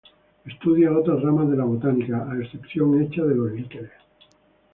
Estudia 0.45 0.91
otras 0.97 1.21
ramas 1.21 1.47
de 1.51 1.57
la 1.57 1.63
botánica, 1.63 2.27
excepción 2.41 3.03
hecha 3.03 3.21
de 3.23 3.35
los 3.35 3.51
líquenes. 3.51 3.91